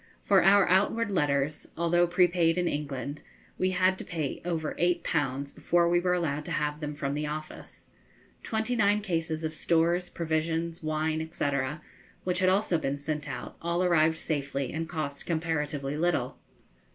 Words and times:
For 0.23 0.43
our 0.43 0.67
outward 0.67 1.11
letters, 1.11 1.67
although 1.77 2.07
prepaid 2.07 2.57
in 2.57 2.67
England, 2.67 3.21
we 3.59 3.69
had 3.69 3.99
to 3.99 4.03
pay 4.03 4.41
over 4.43 4.73
eight 4.79 5.03
pounds 5.03 5.51
before 5.51 5.87
we 5.87 5.99
were 5.99 6.15
allowed 6.15 6.43
to 6.45 6.51
have 6.53 6.79
them 6.79 6.95
from 6.95 7.13
the 7.13 7.27
office. 7.27 7.89
Twenty 8.41 8.75
nine 8.75 9.01
cases 9.01 9.43
of 9.43 9.53
stores, 9.53 10.09
provisions, 10.09 10.81
wine, 10.81 11.31
&c., 11.31 11.45
which 12.23 12.39
had 12.39 12.49
also 12.49 12.79
been 12.79 12.97
sent 12.97 13.29
out, 13.29 13.55
all 13.61 13.83
arrived 13.83 14.17
safely, 14.17 14.73
and 14.73 14.89
cost 14.89 15.27
comparatively 15.27 15.95
little. 15.95 16.39